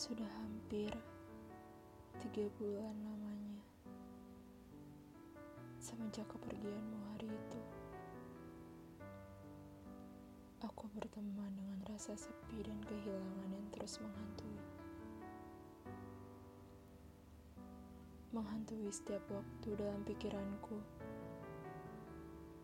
[0.00, 0.88] Sudah hampir
[2.24, 3.60] tiga bulan lamanya
[5.76, 7.60] semenjak kepergianmu hari itu.
[10.64, 14.64] Aku berteman dengan rasa sepi dan kehilangan yang terus menghantui.
[18.32, 20.80] Menghantui setiap waktu dalam pikiranku,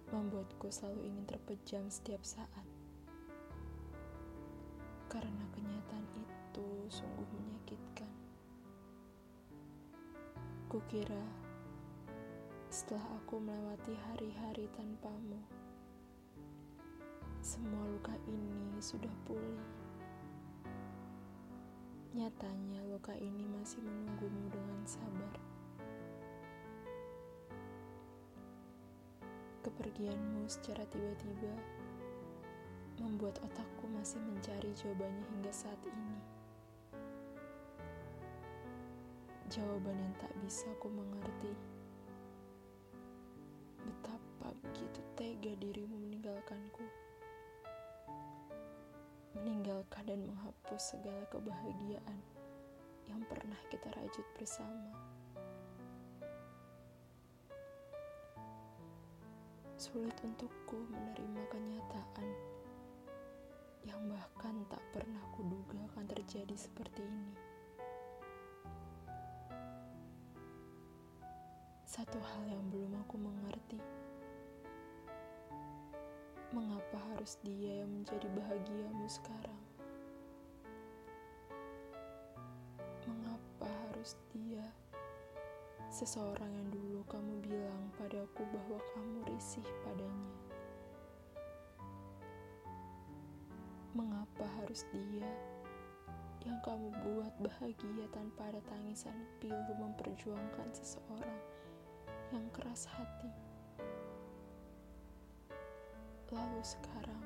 [0.09, 2.76] membuatku selalu ingin terpejam setiap saat.
[5.07, 8.11] Karena kenyataan itu sungguh menyakitkan.
[10.67, 11.47] Kukira
[12.67, 15.41] setelah aku melewati hari-hari tanpamu,
[17.41, 19.65] semua luka ini sudah pulih.
[22.13, 25.35] Nyatanya luka ini masih menunggumu dengan sabar.
[29.65, 31.55] Kepergianmu secara tiba-tiba
[33.01, 36.19] membuat otakku masih mencari jawabannya hingga saat ini.
[39.53, 41.55] Jawaban yang tak bisa aku mengerti.
[43.87, 46.83] Betapa begitu tega dirimu meninggalkanku.
[49.39, 52.19] Meninggalkan dan menghapus segala kebahagiaan
[53.07, 54.91] yang pernah kita rajut bersama.
[59.79, 62.56] Sulit untukku menerima kenyataan
[63.87, 67.35] yang bahkan tak pernah kuduga akan terjadi seperti ini.
[71.87, 73.79] Satu hal yang belum aku mengerti.
[76.51, 79.63] Mengapa harus dia yang menjadi bahagiamu sekarang?
[83.07, 84.67] Mengapa harus dia?
[85.87, 90.46] Seseorang yang dulu kamu bilang padaku bahwa kamu risih padanya.
[93.97, 95.25] Mengapa harus dia
[96.45, 101.41] yang kamu buat bahagia tanpa ada tangisan pilu memperjuangkan seseorang
[102.29, 103.33] yang keras hati?
[106.29, 107.25] Lalu sekarang,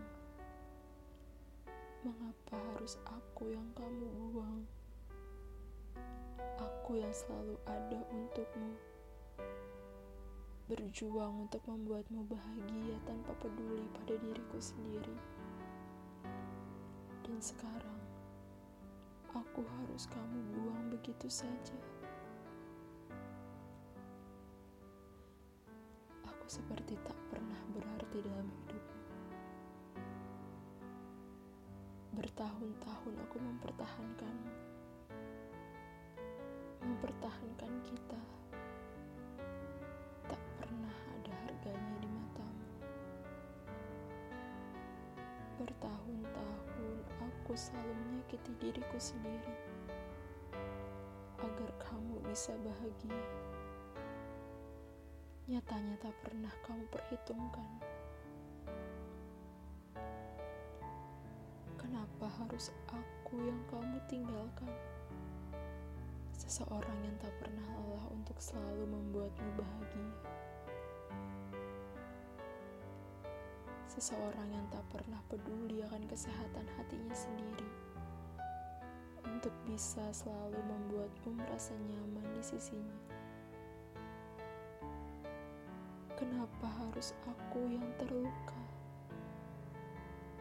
[2.06, 4.62] mengapa harus aku yang kamu buang?
[6.54, 8.78] Aku yang selalu ada untukmu,
[10.70, 15.39] berjuang untuk membuatmu bahagia tanpa peduli pada diriku sendiri.
[17.30, 18.00] Dan sekarang,
[19.30, 21.78] aku harus kamu buang begitu saja.
[26.26, 29.06] Aku seperti tak pernah berarti dalam hidupmu.
[32.18, 34.54] Bertahun-tahun aku mempertahankanmu,
[36.82, 38.22] mempertahankan kita.
[40.26, 42.66] Tak pernah ada harganya di matamu.
[45.62, 46.39] Bertahun-tahun
[47.50, 49.50] aku selalu menyakiti diriku sendiri
[51.42, 53.26] agar kamu bisa bahagia.
[55.50, 57.66] Nyatanya tak pernah kamu perhitungkan.
[61.74, 64.70] Kenapa harus aku yang kamu tinggalkan?
[66.30, 70.14] Seseorang yang tak pernah lelah untuk selalu membuatmu bahagia.
[73.90, 77.66] Seseorang yang tak pernah peduli akan kesehatan hatinya sendiri.
[79.26, 82.98] Untuk bisa selalu membuatmu merasa nyaman di sisinya.
[86.14, 88.62] Kenapa harus aku yang terluka?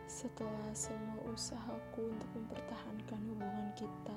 [0.05, 4.13] Setelah semua usahaku untuk mempertahankan hubungan kita,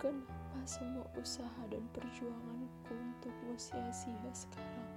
[0.00, 4.88] Kenapa semua usaha dan perjuanganku untukmu sia-sia sekarang?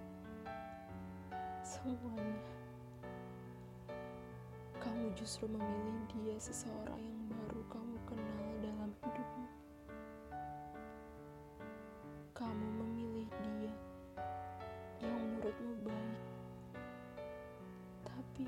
[1.60, 2.40] Semuanya.
[4.80, 9.48] Kamu justru memilih dia seseorang yang baru kamu kenal dalam hidupmu.
[12.32, 13.76] Kamu memilih dia
[15.04, 16.24] yang menurutmu baik.
[18.08, 18.48] Tapi,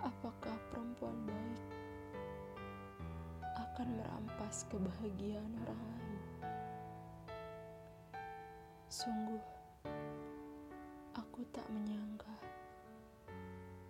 [0.00, 1.64] apakah perempuan baik
[3.76, 3.88] akan
[4.48, 6.20] merampas kebahagiaan orang lain?
[8.88, 9.44] Sungguh,
[11.12, 12.32] aku tak menyangka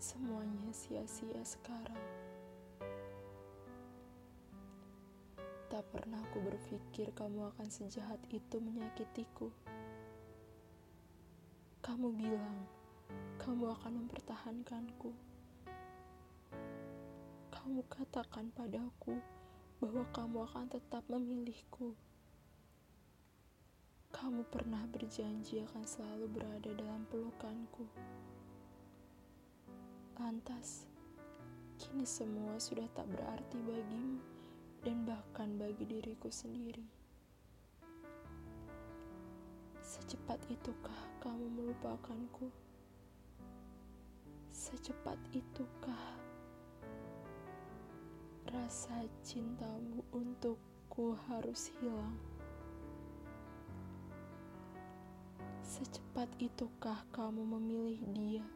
[0.02, 2.02] semuanya sia-sia sekarang.
[5.70, 9.54] Tak pernah aku berpikir kamu akan sejahat itu menyakitiku.
[11.86, 12.66] Kamu bilang
[13.38, 15.14] kamu akan mempertahankanku.
[17.54, 19.37] Kamu katakan padaku
[19.78, 21.94] bahwa kamu akan tetap memilihku.
[24.10, 27.86] Kamu pernah berjanji akan selalu berada dalam pelukanku.
[30.18, 30.90] Lantas,
[31.78, 34.18] kini semua sudah tak berarti bagimu
[34.82, 36.82] dan bahkan bagi diriku sendiri.
[39.78, 42.50] Secepat itukah kamu melupakanku?
[44.50, 46.27] Secepat itukah
[48.48, 52.16] rasa cintamu untukku harus hilang?
[55.60, 58.46] Secepat itukah kamu memilih dia?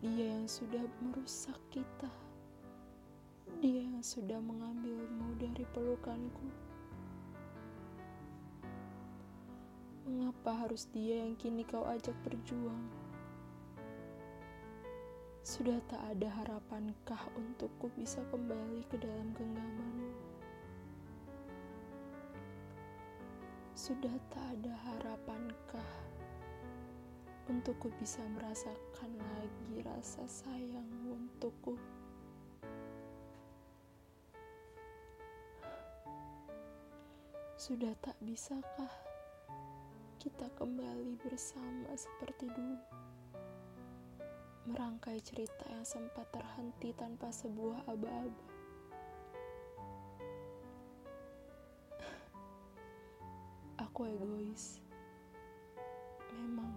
[0.00, 2.08] Dia yang sudah merusak kita.
[3.60, 6.48] Dia yang sudah mengambilmu dari pelukanku.
[10.08, 13.09] Mengapa harus dia yang kini kau ajak berjuang?
[15.50, 20.14] Sudah tak ada harapankah untukku bisa kembali ke dalam genggamanmu?
[23.74, 25.90] Sudah tak ada harapankah
[27.50, 31.74] untukku bisa merasakan lagi rasa sayangmu untukku?
[37.58, 38.94] Sudah tak bisakah
[40.22, 42.78] kita kembali bersama seperti dulu?
[44.68, 48.60] Merangkai cerita yang sempat terhenti tanpa sebuah aba-aba.
[54.00, 54.80] aku egois.
[56.32, 56.72] Memang,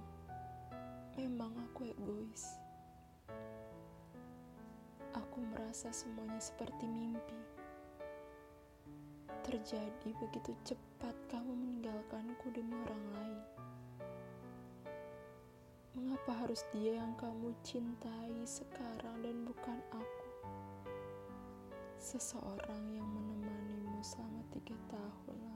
[1.16, 2.60] memang aku egois.
[5.16, 7.40] Aku merasa semuanya seperti mimpi.
[9.48, 13.53] Terjadi begitu cepat kamu meninggalkanku demi orang lain.
[15.94, 20.30] Mengapa harus dia yang kamu cintai sekarang dan bukan aku?
[22.02, 25.53] Seseorang yang menemanimu selama tiga tahun.